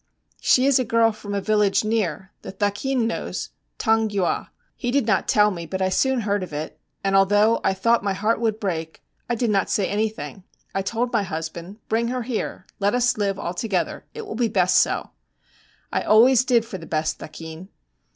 'She 0.39 0.65
is 0.65 0.79
a 0.79 0.83
girl 0.83 1.11
from 1.11 1.35
a 1.35 1.39
village 1.41 1.83
near; 1.83 2.31
the 2.41 2.51
thakin 2.51 3.05
knows, 3.05 3.51
Taungywa. 3.77 4.49
He 4.75 4.89
did 4.89 5.05
not 5.05 5.27
tell 5.27 5.51
me, 5.51 5.67
but 5.67 5.79
I 5.79 5.89
soon 5.89 6.21
heard 6.21 6.41
of 6.41 6.51
it; 6.51 6.79
and 7.03 7.15
although 7.15 7.61
I 7.63 7.75
thought 7.75 8.03
my 8.03 8.13
heart 8.13 8.41
would 8.41 8.59
break, 8.59 9.03
I 9.29 9.35
did 9.35 9.51
not 9.51 9.69
say 9.69 9.87
anything. 9.87 10.43
I 10.73 10.81
told 10.81 11.13
my 11.13 11.21
husband, 11.21 11.77
"Bring 11.87 12.07
her 12.07 12.23
here, 12.23 12.65
let 12.79 12.95
us 12.95 13.15
live 13.19 13.37
all 13.37 13.53
together; 13.53 14.03
it 14.15 14.25
will 14.25 14.33
be 14.33 14.47
best 14.47 14.79
so." 14.79 15.11
I 15.93 16.01
always 16.01 16.45
did 16.45 16.65
for 16.65 16.79
the 16.79 16.87
best, 16.87 17.19
thakin. 17.19 17.67